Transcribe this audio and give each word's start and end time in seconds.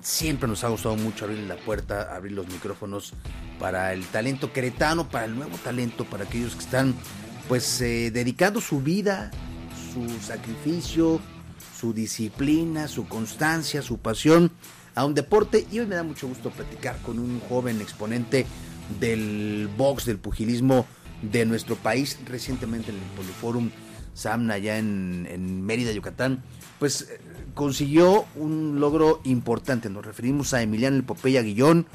siempre 0.00 0.48
nos 0.48 0.64
ha 0.64 0.68
gustado 0.68 0.96
mucho 0.96 1.24
abrir 1.24 1.40
la 1.40 1.56
puerta, 1.56 2.14
abrir 2.14 2.32
los 2.32 2.48
micrófonos 2.48 3.12
para 3.58 3.92
el 3.92 4.04
talento 4.06 4.52
queretano, 4.52 5.08
para 5.08 5.24
el 5.24 5.34
nuevo 5.36 5.56
talento, 5.58 6.04
para 6.04 6.24
aquellos 6.24 6.54
que 6.54 6.64
están 6.64 6.94
pues 7.48 7.80
eh, 7.80 8.10
dedicando 8.10 8.60
su 8.60 8.80
vida, 8.80 9.30
su 9.92 10.08
sacrificio, 10.20 11.20
su 11.78 11.92
disciplina, 11.92 12.88
su 12.88 13.06
constancia, 13.08 13.82
su 13.82 13.98
pasión 13.98 14.50
a 14.94 15.04
un 15.04 15.14
deporte. 15.14 15.66
Y 15.70 15.80
hoy 15.80 15.86
me 15.86 15.96
da 15.96 16.02
mucho 16.02 16.28
gusto 16.28 16.50
platicar 16.50 16.98
con 17.02 17.18
un 17.18 17.40
joven 17.48 17.80
exponente 17.80 18.46
del 19.00 19.68
box, 19.76 20.04
del 20.04 20.18
pugilismo 20.18 20.86
de 21.22 21.46
nuestro 21.46 21.76
país, 21.76 22.18
recientemente 22.26 22.90
en 22.90 22.96
el 22.96 23.02
Poliforum 23.16 23.70
Samna 24.14 24.54
allá 24.54 24.78
en, 24.78 25.26
en 25.30 25.62
Mérida, 25.62 25.92
Yucatán, 25.92 26.42
pues 26.78 27.02
eh, 27.02 27.20
consiguió 27.54 28.26
un 28.34 28.80
logro 28.80 29.20
importante. 29.24 29.90
Nos 29.90 30.04
referimos 30.04 30.54
a 30.54 30.62
Emiliano 30.62 30.96
El 30.96 31.04
Popeya 31.04 31.42
Guillón. 31.42 31.86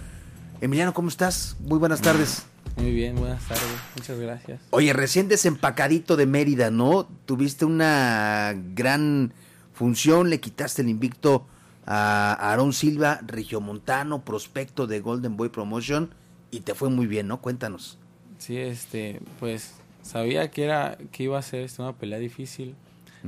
Emiliano, 0.62 0.94
¿cómo 0.94 1.09
estás? 1.09 1.58
Muy 1.62 1.80
buenas 1.80 2.02
tardes. 2.02 2.45
Muy 2.77 2.91
bien, 2.91 3.16
buenas 3.16 3.44
tardes. 3.48 3.63
Muchas 3.95 4.17
gracias. 4.17 4.62
Oye, 4.72 4.94
recién 4.94 5.27
desempacadito 5.27 6.16
de 6.16 6.26
Mérida, 6.26 6.72
¿no? 6.72 7.08
Tuviste 7.26 7.66
una 7.66 8.55
gran 8.73 9.34
función, 9.73 10.30
le 10.30 10.39
quitaste 10.39 10.81
el 10.81 10.89
invicto 10.89 11.45
a 11.86 12.34
Aarón 12.34 12.73
Silva, 12.73 13.20
regiomontano, 13.25 14.23
prospecto 14.23 14.88
de 14.88 15.02
Golden 15.02 15.36
Boy 15.36 15.50
Promotion, 15.50 16.16
y 16.50 16.61
te 16.61 16.73
fue 16.73 16.89
muy 16.89 17.08
bien, 17.08 17.27
¿no? 17.27 17.41
Cuéntanos. 17.41 18.00
Sí, 18.38 18.58
este, 18.58 19.22
pues 19.39 19.73
sabía 20.03 20.52
que 20.52 20.63
era 20.63 20.98
que 21.12 21.23
iba 21.23 21.39
a 21.39 21.41
ser 21.41 21.62
este, 21.62 21.81
una 21.81 21.93
pelea 21.93 22.20
difícil. 22.20 22.75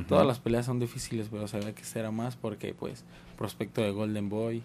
Todas 0.10 0.28
las 0.28 0.40
peleas 0.40 0.66
son 0.66 0.78
difíciles, 0.78 1.30
pero 1.32 1.48
sabía 1.48 1.74
que 1.74 1.86
será 1.86 2.12
más 2.12 2.36
porque 2.36 2.74
pues 2.74 3.06
prospecto 3.38 3.82
de 3.82 3.92
Golden 3.92 4.28
Boy, 4.28 4.62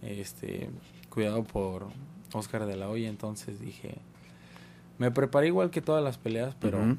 este, 0.00 0.70
cuidado 1.10 1.44
por 1.44 1.88
Oscar 2.32 2.64
de 2.64 2.76
la 2.76 2.88
Hoya, 2.88 3.10
entonces 3.10 3.60
dije, 3.60 3.98
me 4.96 5.10
preparé 5.10 5.48
igual 5.48 5.70
que 5.70 5.82
todas 5.82 6.02
las 6.02 6.16
peleas, 6.16 6.56
pero 6.58 6.96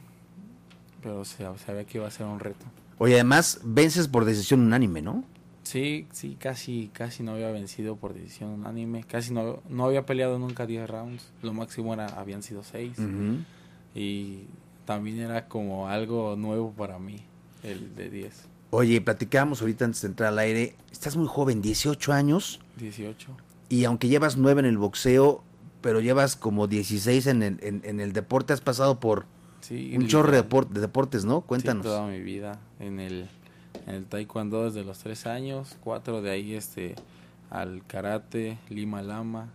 pero 1.02 1.26
sabía 1.26 1.84
que 1.86 1.98
iba 1.98 2.08
a 2.08 2.12
ser 2.12 2.28
un 2.28 2.40
reto. 2.40 2.66
Oye, 3.00 3.16
además 3.16 3.60
vences 3.64 4.08
por 4.08 4.26
decisión 4.26 4.60
unánime, 4.60 5.02
¿no? 5.02 5.24
Sí, 5.64 6.08
sí, 6.12 6.38
casi, 6.40 6.90
casi 6.94 7.24
no 7.24 7.32
había 7.32 7.52
vencido 7.52 7.96
por 7.96 8.14
decisión 8.14 8.50
unánime. 8.50 9.04
Casi 9.04 9.34
no, 9.34 9.62
no 9.70 9.86
había 9.86 10.06
peleado 10.06 10.38
nunca 10.38 10.66
10 10.66 10.90
rounds. 10.90 11.32
Lo 11.42 11.54
máximo 11.54 11.94
era, 11.94 12.08
habían 12.08 12.44
sido 12.44 12.64
6. 12.64 12.98
Y 13.94 14.46
también 14.86 15.20
era 15.20 15.48
como 15.48 15.88
algo 15.88 16.36
nuevo 16.36 16.72
para 16.72 17.00
mí, 17.00 17.18
el 17.64 17.96
de 17.96 18.10
10. 18.10 18.34
Oye, 18.72 19.02
platicábamos 19.02 19.62
ahorita 19.62 19.86
antes 19.86 20.02
de 20.02 20.08
entrar 20.08 20.30
al 20.30 20.40
aire. 20.40 20.76
Estás 20.92 21.18
muy 21.18 21.28
joven, 21.28 21.62
18 21.62 22.14
años. 22.14 22.60
18. 22.78 23.36
Y 23.70 23.84
aunque 23.86 24.08
llevas 24.08 24.38
9 24.38 24.62
en 24.62 24.66
el 24.66 24.78
boxeo, 24.78 25.44
pero 25.82 26.00
llevas 26.00 26.36
como 26.36 26.68
16 26.68 27.28
en 27.28 27.44
el, 27.44 27.60
en, 27.62 28.00
el 28.00 28.14
deporte, 28.14 28.54
has 28.54 28.62
pasado 28.62 29.00
por 29.00 29.26
un 29.70 30.08
chorro 30.08 30.32
de, 30.32 30.44
deportes, 30.80 31.26
¿no? 31.26 31.42
Cuéntanos. 31.42 31.84
toda 31.84 32.08
mi 32.08 32.22
vida 32.22 32.60
en 32.80 33.00
el 33.00 33.30
en 33.88 33.96
el 33.96 34.06
taekwondo 34.06 34.66
desde 34.66 34.84
los 34.84 35.00
tres 35.00 35.26
años, 35.26 35.78
cuatro 35.82 36.22
de 36.22 36.32
ahí 36.32 36.54
este 36.54 36.96
al 37.50 37.86
karate, 37.86 38.58
lima 38.70 39.02
lama, 39.02 39.50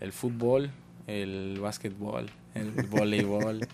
el 0.00 0.12
fútbol, 0.12 0.70
el 1.06 1.58
básquetbol, 1.60 2.30
el 2.54 2.70
voleibol, 2.88 3.66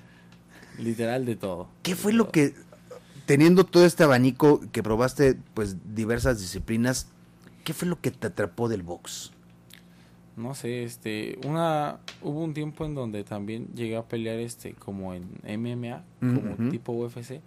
literal 0.78 1.24
de 1.26 1.36
todo. 1.36 1.68
¿Qué 1.82 1.94
fue 1.94 2.12
lo 2.12 2.30
que, 2.30 2.54
teniendo 3.26 3.64
todo 3.64 3.84
este 3.84 4.04
abanico 4.04 4.60
que 4.72 4.82
probaste 4.82 5.36
pues 5.54 5.76
diversas 5.94 6.40
disciplinas, 6.40 7.08
qué 7.64 7.72
fue 7.72 7.88
lo 7.88 8.00
que 8.00 8.10
te 8.10 8.26
atrapó 8.26 8.68
del 8.68 8.82
box? 8.82 9.32
No 10.36 10.54
sé, 10.54 10.84
este, 10.84 11.38
una, 11.46 11.98
hubo 12.22 12.42
un 12.42 12.54
tiempo 12.54 12.86
en 12.86 12.94
donde 12.94 13.24
también 13.24 13.68
llegué 13.74 13.96
a 13.96 14.04
pelear 14.04 14.38
este 14.38 14.72
como 14.72 15.12
en 15.12 15.28
MMA, 15.44 16.02
como 16.20 16.70
tipo 16.70 16.92
UFC 16.92 17.40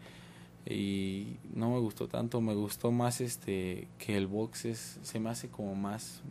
y 0.65 1.37
no 1.53 1.71
me 1.71 1.79
gustó 1.79 2.07
tanto, 2.07 2.39
me 2.39 2.53
gustó 2.53 2.91
más 2.91 3.19
este 3.19 3.87
que 3.97 4.15
el 4.15 4.27
box 4.27 4.65
es, 4.65 4.99
se 5.01 5.19
me 5.19 5.29
hace 5.29 5.49
como 5.49 5.75
más 5.75 6.21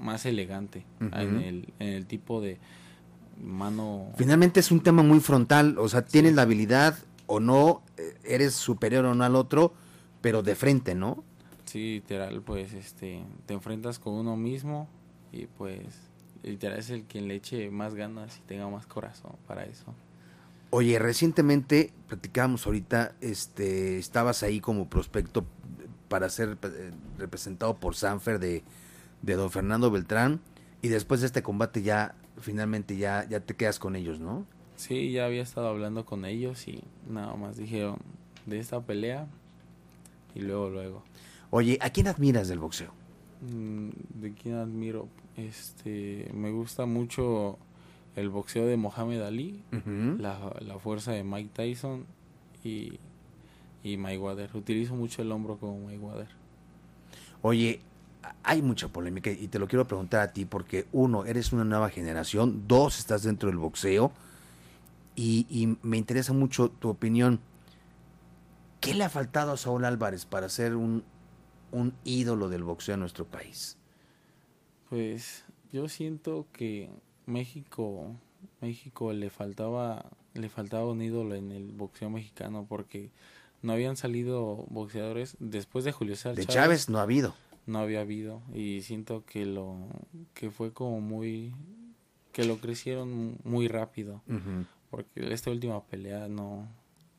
más 0.00 0.24
elegante 0.26 0.84
en, 1.00 1.40
el, 1.40 1.72
en 1.78 1.88
el 1.88 2.06
tipo 2.06 2.40
de 2.40 2.58
mano. 3.42 4.12
Finalmente 4.16 4.60
es 4.60 4.70
un 4.70 4.80
tema 4.80 5.02
muy 5.02 5.20
frontal, 5.20 5.78
o 5.78 5.88
sea, 5.88 6.02
tienes 6.02 6.34
la 6.34 6.42
habilidad 6.42 6.98
o 7.26 7.40
no, 7.40 7.82
eh, 7.96 8.18
eres 8.24 8.54
superior 8.54 9.04
o 9.04 9.14
no 9.14 9.24
al 9.24 9.36
otro, 9.36 9.72
pero 10.20 10.42
de 10.42 10.54
frente, 10.54 10.94
¿no? 10.94 11.22
Sí, 11.64 11.94
literal, 11.94 12.42
pues 12.42 12.72
este, 12.72 13.22
te 13.46 13.54
enfrentas 13.54 13.98
con 13.98 14.14
uno 14.14 14.36
mismo 14.36 14.88
y 15.32 15.46
pues 15.46 15.86
literal 16.42 16.78
es 16.78 16.90
el 16.90 17.04
quien 17.04 17.28
le 17.28 17.36
eche 17.36 17.70
más 17.70 17.94
ganas 17.94 18.38
y 18.38 18.40
tenga 18.40 18.68
más 18.68 18.86
corazón 18.86 19.32
para 19.46 19.64
eso. 19.64 19.94
Oye, 20.70 20.98
recientemente 20.98 21.92
platicábamos 22.08 22.66
ahorita, 22.66 23.14
este, 23.20 23.98
estabas 23.98 24.42
ahí 24.42 24.60
como 24.60 24.88
prospecto 24.88 25.44
para 26.08 26.28
ser 26.28 26.58
eh, 26.62 26.90
representado 27.18 27.76
por 27.76 27.94
Sanfer 27.94 28.38
de, 28.38 28.64
de 29.22 29.34
don 29.34 29.50
Fernando 29.50 29.90
Beltrán 29.90 30.40
y 30.82 30.88
después 30.88 31.20
de 31.20 31.28
este 31.28 31.42
combate 31.42 31.82
ya 31.82 32.14
finalmente 32.40 32.96
ya 32.96 33.26
ya 33.28 33.40
te 33.40 33.54
quedas 33.54 33.78
con 33.78 33.96
ellos, 33.96 34.20
¿no? 34.20 34.46
Sí, 34.76 35.12
ya 35.12 35.26
había 35.26 35.42
estado 35.42 35.68
hablando 35.68 36.04
con 36.06 36.24
ellos 36.24 36.66
y 36.66 36.82
nada 37.08 37.34
más 37.34 37.56
dijeron 37.56 37.98
de 38.46 38.58
esta 38.58 38.80
pelea 38.80 39.26
y 40.34 40.40
luego 40.40 40.70
luego. 40.70 41.02
Oye, 41.50 41.78
¿a 41.80 41.90
quién 41.90 42.06
admiras 42.06 42.48
del 42.48 42.60
boxeo? 42.60 42.92
Mm, 43.42 43.90
¿De 44.20 44.32
quién 44.32 44.54
admiro? 44.54 45.08
Este, 45.36 46.30
me 46.32 46.50
gusta 46.50 46.86
mucho 46.86 47.58
el 48.16 48.28
boxeo 48.28 48.66
de 48.66 48.76
Mohamed 48.76 49.22
Ali, 49.22 49.62
la, 50.18 50.78
fuerza 50.82 51.12
de 51.12 51.24
Mike 51.24 51.50
Tyson 51.52 52.06
y, 52.64 52.98
y 53.82 53.96
Mayweather. 53.96 54.50
Utilizo 54.54 54.94
mucho 54.94 55.22
el 55.22 55.32
hombro 55.32 55.58
como 55.58 55.86
Mayweather. 55.86 56.28
Oye, 57.42 57.80
hay 58.42 58.62
mucha 58.62 58.88
polémica 58.88 59.30
y 59.30 59.48
te 59.48 59.58
lo 59.58 59.68
quiero 59.68 59.86
preguntar 59.86 60.20
a 60.20 60.32
ti 60.32 60.44
porque 60.44 60.86
uno, 60.92 61.24
eres 61.24 61.52
una 61.52 61.64
nueva 61.64 61.90
generación, 61.90 62.64
dos, 62.66 62.98
estás 62.98 63.22
dentro 63.22 63.48
del 63.48 63.58
boxeo 63.58 64.12
y, 65.14 65.46
y 65.48 65.76
me 65.82 65.96
interesa 65.96 66.32
mucho 66.32 66.70
tu 66.70 66.88
opinión. 66.88 67.40
¿Qué 68.80 68.94
le 68.94 69.04
ha 69.04 69.10
faltado 69.10 69.52
a 69.52 69.56
Saúl 69.56 69.84
Álvarez 69.84 70.24
para 70.24 70.48
ser 70.48 70.74
un, 70.74 71.04
un 71.70 71.94
ídolo 72.04 72.48
del 72.48 72.64
boxeo 72.64 72.94
en 72.94 73.00
nuestro 73.00 73.26
país? 73.26 73.76
Pues 74.88 75.44
yo 75.72 75.88
siento 75.88 76.46
que 76.52 76.90
México, 77.26 78.16
México 78.60 79.12
le 79.12 79.30
faltaba, 79.30 80.06
le 80.34 80.48
faltaba 80.48 80.86
un 80.86 81.02
ídolo 81.02 81.34
en 81.34 81.52
el 81.52 81.72
boxeo 81.72 82.10
mexicano 82.10 82.66
porque 82.68 83.10
no 83.62 83.74
habían 83.74 83.96
salido 83.96 84.64
boxeadores 84.70 85.36
después 85.38 85.84
de 85.84 85.92
Julio 85.92 86.16
César 86.16 86.34
de 86.34 86.46
Chávez, 86.46 86.88
no 86.88 86.98
ha 86.98 87.02
habido 87.02 87.34
no 87.70 87.78
había 87.78 88.00
habido 88.00 88.42
y 88.52 88.82
siento 88.82 89.24
que 89.24 89.46
lo 89.46 89.76
que 90.34 90.50
fue 90.50 90.72
como 90.72 91.00
muy 91.00 91.54
que 92.32 92.44
lo 92.44 92.58
crecieron 92.58 93.38
muy 93.44 93.68
rápido. 93.68 94.22
Porque 94.90 95.32
esta 95.32 95.50
última 95.50 95.82
pelea 95.84 96.28
no 96.28 96.68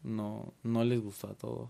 no 0.04 0.54
no 0.64 0.84
les 0.84 1.02
gustó 1.02 1.28
a 1.28 1.34
todos. 1.34 1.70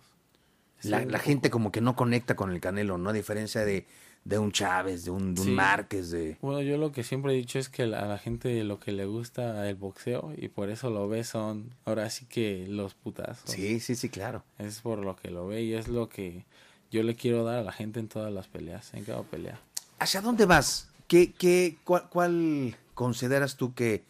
La, 0.84 1.06
la 1.06 1.19
gente 1.19 1.52
como 1.52 1.72
que 1.72 1.80
no 1.80 1.96
conecta 1.96 2.36
con 2.36 2.52
el 2.52 2.59
Canelo 2.59 2.97
no 2.97 3.12
a 3.12 3.14
diferencia 3.14 3.64
de 3.64 3.86
de 4.24 4.38
un 4.38 4.52
Chávez, 4.52 5.06
de 5.06 5.12
un, 5.12 5.34
de 5.34 5.44
Márquez, 5.46 6.12
de... 6.12 6.38
Bueno, 6.42 6.62
yo 6.62 6.78
lo 6.78 6.92
que 6.92 7.03
siempre 7.03 7.34
he 7.34 7.36
dicho 7.36 7.58
es 7.58 7.69
que 7.69 7.84
a 7.84 7.88
la 7.88 8.18
gente 8.18 8.63
lo 8.63 8.80
que 8.80 8.92
le 8.92 9.06
gusta 9.06 9.68
el 9.68 9.75
boxeo 9.75 10.34
y 10.38 10.50
por 10.50 10.69
eso 10.69 10.90
lo 10.90 11.08
ve 11.08 11.24
son 11.24 11.74
ahora 11.86 12.09
sí 12.09 12.25
que 12.25 12.68
los 12.68 12.94
putazos. 12.94 13.50
Sí, 13.50 13.80
sí, 13.80 13.96
sí, 13.96 14.09
claro. 14.09 14.44
Es 14.59 14.81
por 14.81 15.00
lo 15.00 15.16
que 15.16 15.31
lo 15.31 15.48
ve 15.48 15.63
y 15.63 15.74
es 15.74 15.88
lo 15.88 16.08
que 16.08 16.46
yo 16.91 17.03
le 17.03 17.16
quiero 17.16 17.44
dar 17.44 17.59
a 17.59 17.63
la 17.63 17.72
gente 17.72 18.00
en 18.00 18.07
todas 18.07 18.31
las 18.31 18.47
peleas, 18.47 18.94
en 18.94 19.03
cada 19.06 19.24
pelea. 19.24 19.59
¿Hacia 20.00 20.22
dónde 20.22 20.46
vas? 20.46 20.90
¿Qué, 21.07 21.33
qué, 21.33 21.77
cuál, 21.83 22.75
consideras 22.94 23.57
tú 23.57 23.74
que, 23.74 24.04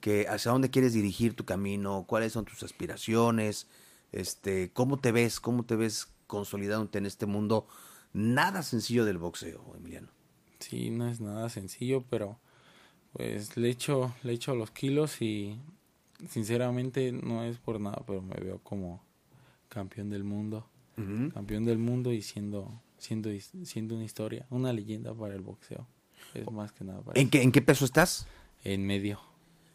que 0.00 0.28
hacia 0.28 0.52
dónde 0.52 0.70
quieres 0.70 0.92
dirigir 0.92 1.34
tu 1.34 1.44
camino? 1.44 2.04
¿Cuáles 2.06 2.32
son 2.32 2.44
tus 2.44 2.62
aspiraciones? 2.62 3.66
Este, 4.12 4.70
¿Cómo 4.72 4.98
te 4.98 5.12
ves? 5.12 5.40
¿Cómo 5.40 5.64
te 5.64 5.76
ves 5.76 6.08
consolidándote 6.26 6.98
en 6.98 7.06
este 7.06 7.26
mundo? 7.26 7.66
nada 8.16 8.62
sencillo 8.62 9.04
del 9.04 9.18
boxeo, 9.18 9.74
Emiliano. 9.76 10.08
Sí, 10.58 10.90
no 10.90 11.06
es 11.08 11.20
nada 11.20 11.50
sencillo, 11.50 12.02
pero 12.08 12.38
pues 13.12 13.56
le 13.56 13.68
echo, 13.68 14.14
le 14.22 14.32
echo 14.32 14.54
los 14.54 14.70
kilos 14.70 15.20
y 15.20 15.60
sinceramente 16.28 17.12
no 17.12 17.44
es 17.44 17.58
por 17.58 17.78
nada, 17.78 18.02
pero 18.06 18.22
me 18.22 18.36
veo 18.36 18.58
como 18.62 19.02
campeón 19.68 20.08
del 20.08 20.24
mundo. 20.24 20.66
Campeón 21.34 21.64
del 21.66 21.78
mundo 21.78 22.12
y 22.12 22.22
siendo, 22.22 22.80
siendo, 22.96 23.30
siendo 23.64 23.94
una 23.94 24.04
historia, 24.04 24.46
una 24.50 24.72
leyenda 24.72 25.14
para 25.14 25.34
el 25.34 25.42
boxeo. 25.42 25.86
Es 26.32 26.50
más 26.50 26.72
que 26.72 26.84
nada 26.84 27.02
¿En, 27.14 27.28
qué, 27.28 27.42
¿En 27.42 27.52
qué 27.52 27.60
peso 27.60 27.84
estás? 27.84 28.26
En 28.64 28.86
medio. 28.86 29.20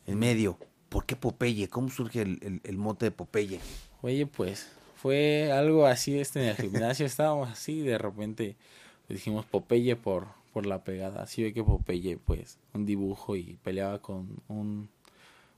En 0.07 0.18
medio. 0.18 0.57
¿Por 0.89 1.06
qué 1.06 1.15
Popeye? 1.15 1.69
¿Cómo 1.69 1.89
surge 1.89 2.23
el, 2.23 2.62
el 2.63 2.77
mote 2.77 3.06
de 3.06 3.12
Popeye? 3.12 3.59
Oye, 4.01 4.25
pues 4.25 4.71
fue 4.95 5.51
algo 5.51 5.85
así 5.85 6.19
este 6.19 6.41
en 6.41 6.50
el 6.50 6.56
gimnasio 6.56 7.06
estábamos 7.07 7.50
así 7.50 7.81
de 7.81 7.97
repente 7.97 8.56
dijimos 9.07 9.45
Popeye 9.45 9.95
por 9.95 10.27
por 10.51 10.65
la 10.65 10.83
pegada. 10.83 11.24
Así 11.24 11.44
ve 11.44 11.53
que 11.53 11.63
Popeye, 11.63 12.17
pues, 12.17 12.57
un 12.74 12.85
dibujo 12.85 13.35
y 13.35 13.57
peleaba 13.63 14.00
con 14.00 14.41
un, 14.47 14.89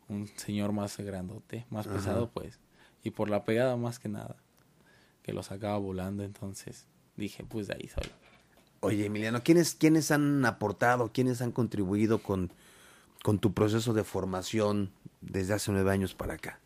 un 0.07 0.27
señor 0.27 0.71
más 0.71 0.97
grandote, 0.97 1.65
más 1.69 1.87
pesado, 1.87 2.29
pues. 2.29 2.59
Y 3.03 3.11
por 3.11 3.29
la 3.29 3.43
pegada 3.43 3.75
más 3.75 3.99
que 3.99 4.09
nada, 4.09 4.37
que 5.23 5.33
lo 5.33 5.41
sacaba 5.41 5.77
volando, 5.77 6.23
entonces 6.23 6.85
dije, 7.17 7.43
pues 7.43 7.67
de 7.67 7.75
ahí 7.75 7.87
soy. 7.87 8.03
Oye, 8.81 9.05
Emiliano, 9.05 9.41
¿quiénes, 9.43 9.75
quiénes 9.75 10.11
han 10.11 10.45
aportado, 10.45 11.11
quiénes 11.13 11.41
han 11.41 11.51
contribuido 11.51 12.21
con, 12.21 12.51
con 13.23 13.39
tu 13.39 13.53
proceso 13.53 13.93
de 13.93 14.03
formación 14.03 14.91
desde 15.21 15.53
hace 15.53 15.71
nueve 15.71 15.91
años 15.91 16.13
para 16.13 16.33
acá? 16.33 16.59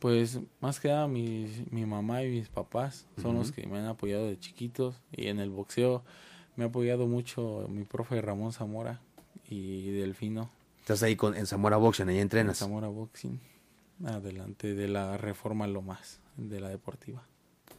Pues 0.00 0.40
más 0.60 0.80
que 0.80 0.88
nada 0.88 1.06
mi, 1.06 1.64
mi 1.70 1.86
mamá 1.86 2.24
y 2.24 2.30
mis 2.30 2.48
papás 2.48 3.06
son 3.20 3.36
los 3.36 3.52
que 3.52 3.64
me 3.68 3.78
han 3.78 3.86
apoyado 3.86 4.26
de 4.26 4.36
chiquitos 4.36 4.96
y 5.12 5.28
en 5.28 5.38
el 5.38 5.50
boxeo 5.50 6.02
me 6.56 6.64
ha 6.64 6.66
apoyado 6.66 7.06
mucho 7.06 7.66
mi 7.68 7.84
profe 7.84 8.20
Ramón 8.20 8.52
Zamora 8.52 9.00
y 9.48 9.92
Delfino. 9.92 10.50
Estás 10.80 11.04
ahí 11.04 11.14
con, 11.14 11.36
en 11.36 11.46
Zamora 11.46 11.76
Boxing, 11.76 12.08
ahí 12.08 12.18
entrenas. 12.18 12.60
En 12.60 12.66
Zamora 12.66 12.88
Boxing, 12.88 13.40
adelante 14.04 14.74
de 14.74 14.88
la 14.88 15.16
Reforma 15.16 15.68
Lo 15.68 15.82
Más, 15.82 16.18
de 16.36 16.60
la 16.60 16.68
deportiva. 16.68 17.24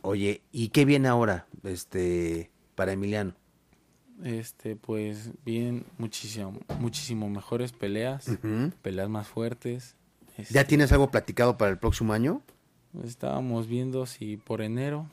Oye, 0.05 0.41
¿y 0.51 0.67
qué 0.67 0.83
viene 0.83 1.07
ahora 1.07 1.47
este 1.63 2.51
para 2.75 2.91
Emiliano? 2.91 3.33
Este, 4.21 4.75
pues 4.75 5.31
vienen 5.45 5.85
muchísimo, 5.97 6.59
muchísimo 6.77 7.29
mejores 7.29 7.71
peleas, 7.71 8.29
peleas 8.81 9.07
más 9.09 9.27
fuertes. 9.27 9.95
¿Ya 10.37 10.43
Este, 10.43 10.65
tienes 10.65 10.91
algo 10.91 11.09
platicado 11.09 11.57
para 11.57 11.71
el 11.71 11.77
próximo 11.77 12.11
año? 12.11 12.41
Estábamos 13.03 13.67
viendo 13.67 14.05
si 14.05 14.35
por 14.35 14.61
enero, 14.61 15.07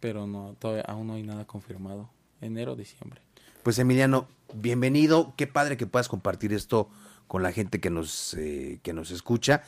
pero 0.00 0.26
no, 0.26 0.56
todavía 0.58 0.82
aún 0.88 1.06
no 1.06 1.14
hay 1.14 1.22
nada 1.22 1.46
confirmado. 1.46 2.10
Enero, 2.40 2.74
diciembre. 2.74 3.20
Pues 3.62 3.78
Emiliano, 3.78 4.26
bienvenido. 4.54 5.34
Qué 5.36 5.46
padre 5.46 5.76
que 5.76 5.86
puedas 5.86 6.08
compartir 6.08 6.52
esto 6.52 6.90
con 7.28 7.44
la 7.44 7.52
gente 7.52 7.80
que 7.80 7.90
nos, 7.90 8.34
eh, 8.34 8.80
que 8.82 8.92
nos 8.92 9.12
escucha. 9.12 9.62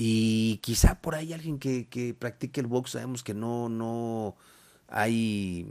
Y 0.00 0.58
quizá 0.58 1.00
por 1.00 1.16
ahí 1.16 1.32
alguien 1.32 1.58
que, 1.58 1.88
que 1.88 2.14
practique 2.14 2.60
el 2.60 2.68
box, 2.68 2.92
sabemos 2.92 3.24
que 3.24 3.34
no, 3.34 3.68
no 3.68 4.36
hay, 4.86 5.66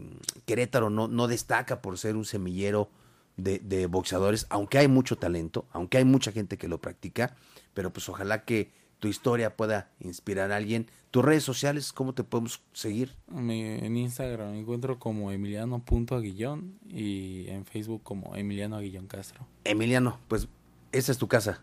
Querétaro 0.46 0.90
no, 0.90 1.08
no 1.08 1.28
destaca 1.28 1.82
por 1.82 1.98
ser 1.98 2.18
un 2.18 2.26
semillero 2.26 2.90
de, 3.38 3.60
de 3.60 3.88
boxeadores, 3.88 4.46
aunque 4.50 4.80
hay 4.80 4.90
mucho 4.90 5.18
talento, 5.18 5.66
aunque 5.72 5.98
hay 5.98 6.04
mucha 6.04 6.34
gente 6.34 6.58
que 6.58 6.68
lo 6.68 6.82
practica, 6.82 7.38
pero 7.74 7.94
pues 7.94 8.10
ojalá 8.10 8.44
que 8.44 8.70
tu 9.00 9.08
historia 9.08 9.56
pueda 9.56 9.92
inspirar 10.00 10.52
a 10.52 10.58
alguien. 10.58 10.88
Tus 11.12 11.24
redes 11.24 11.44
sociales, 11.44 11.94
¿cómo 11.94 12.14
te 12.14 12.24
podemos 12.24 12.62
seguir? 12.74 13.16
En 13.32 13.96
Instagram 13.96 14.52
me 14.52 14.60
encuentro 14.60 15.00
como 15.00 15.32
emiliano.aguillón 15.32 16.80
y 16.90 17.48
en 17.48 17.66
Facebook 17.66 18.04
como 18.04 18.36
Emiliano 18.36 18.76
Aguillón 18.76 19.08
Castro. 19.08 19.48
Emiliano, 19.64 20.20
pues 20.28 20.50
esa 20.92 21.12
es 21.12 21.18
tu 21.18 21.28
casa. 21.28 21.62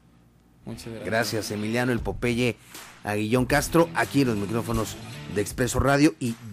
Muchas 0.65 0.87
gracias. 0.87 1.05
Gracias, 1.05 1.51
Emiliano, 1.51 1.93
el 1.93 2.01
Popeye 2.01 2.57
Aguillón 3.05 3.45
Castro, 3.45 3.89
aquí 3.95 4.23
en 4.23 4.29
los 4.29 4.37
micrófonos 4.37 4.97
de 5.35 5.41
Expreso 5.41 5.79
Radio. 5.79 6.15
Y 6.21 6.35